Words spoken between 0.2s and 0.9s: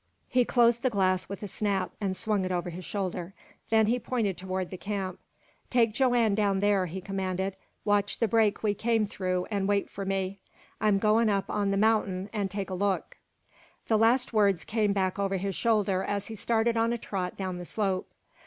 He closed the